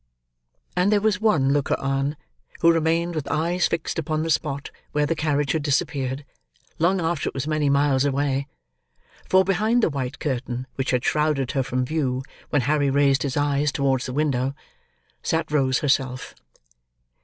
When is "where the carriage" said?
4.93-5.51